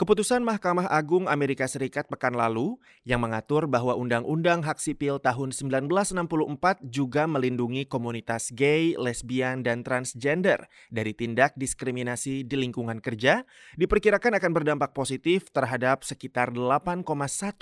[0.00, 6.88] Keputusan Mahkamah Agung Amerika Serikat pekan lalu yang mengatur bahwa Undang-Undang Hak Sipil tahun 1964
[6.88, 13.44] juga melindungi komunitas gay, lesbian, dan transgender dari tindak diskriminasi di lingkungan kerja
[13.76, 17.04] diperkirakan akan berdampak positif terhadap sekitar 8,1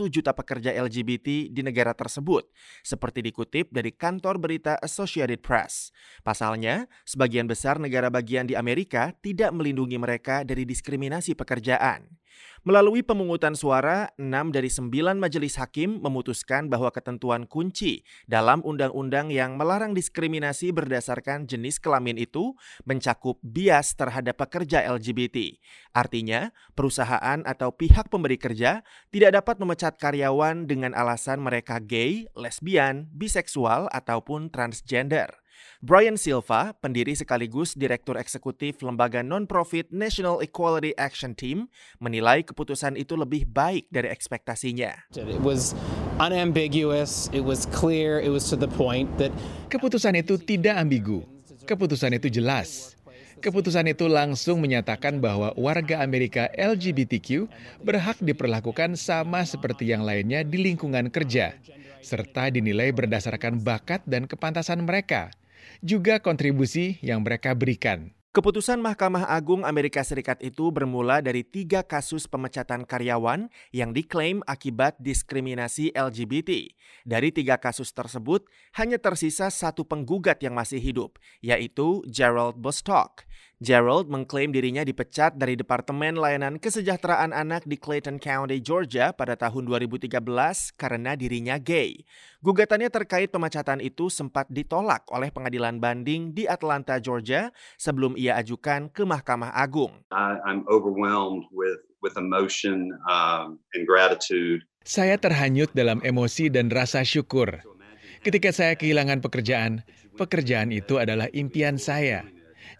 [0.07, 2.47] juta pekerja LGBT di negara tersebut,
[2.87, 5.91] seperti dikutip dari kantor berita Associated Press.
[6.23, 12.28] Pasalnya, sebagian besar negara bagian di Amerika tidak melindungi mereka dari diskriminasi pekerjaan.
[12.67, 19.57] Melalui pemungutan suara, 6 dari 9 majelis hakim memutuskan bahwa ketentuan kunci dalam undang-undang yang
[19.57, 22.53] melarang diskriminasi berdasarkan jenis kelamin itu
[22.85, 25.57] mencakup bias terhadap pekerja LGBT.
[25.97, 33.09] Artinya, perusahaan atau pihak pemberi kerja tidak dapat memecat karyawan dengan alasan mereka gay, lesbian,
[33.15, 35.33] biseksual, ataupun transgender.
[35.79, 41.71] Brian Silva, pendiri sekaligus direktur eksekutif lembaga non-profit National Equality Action Team,
[42.03, 45.07] menilai keputusan itu lebih baik dari ekspektasinya.
[45.15, 45.79] It was
[46.19, 49.31] unambiguous, it was clear, it was to the point that
[49.71, 51.23] Keputusan itu tidak ambigu.
[51.63, 52.99] Keputusan itu jelas.
[53.39, 57.47] Keputusan itu langsung menyatakan bahwa warga Amerika LGBTQ
[57.87, 61.55] berhak diperlakukan sama seperti yang lainnya di lingkungan kerja,
[62.03, 65.31] serta dinilai berdasarkan bakat dan kepantasan mereka
[65.85, 68.13] juga kontribusi yang mereka berikan.
[68.29, 74.95] Keputusan Mahkamah Agung Amerika Serikat itu bermula dari tiga kasus pemecatan karyawan yang diklaim akibat
[75.01, 76.71] diskriminasi LGBT.
[77.03, 78.47] Dari tiga kasus tersebut,
[78.79, 83.27] hanya tersisa satu penggugat yang masih hidup, yaitu Gerald Bostock.
[83.59, 89.67] Gerald mengklaim dirinya dipecat dari Departemen Layanan Kesejahteraan Anak di Clayton County, Georgia pada tahun
[89.67, 90.15] 2013
[90.79, 92.07] karena dirinya gay.
[92.39, 98.95] Gugatannya terkait pemecatan itu sempat ditolak oleh pengadilan banding di Atlanta, Georgia sebelum ia ajukan
[98.95, 100.07] ke Mahkamah Agung.
[100.15, 104.63] I'm overwhelmed with with emotion um, and gratitude.
[104.87, 107.61] Saya terhanyut dalam emosi dan rasa syukur.
[108.23, 109.83] Ketika saya kehilangan pekerjaan,
[110.17, 112.25] pekerjaan itu adalah impian saya.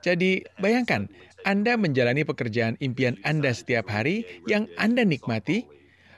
[0.03, 1.11] Jadi, bayangkan
[1.43, 5.67] Anda menjalani pekerjaan impian Anda setiap hari yang Anda nikmati,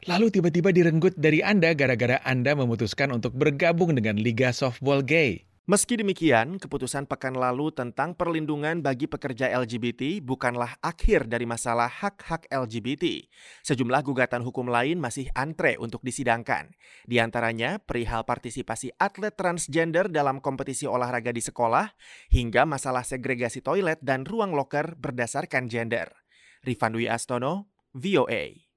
[0.08, 5.49] lalu tiba-tiba direnggut dari Anda gara-gara Anda memutuskan untuk bergabung dengan Liga Softball Gay.
[5.70, 12.50] Meski demikian, keputusan pekan lalu tentang perlindungan bagi pekerja LGBT bukanlah akhir dari masalah hak-hak
[12.50, 13.30] LGBT.
[13.62, 16.74] Sejumlah gugatan hukum lain masih antre untuk disidangkan.
[17.06, 21.86] Di antaranya perihal partisipasi atlet transgender dalam kompetisi olahraga di sekolah,
[22.34, 26.10] hingga masalah segregasi toilet dan ruang loker berdasarkan gender.
[26.66, 28.69] Rifan Astono, VOA.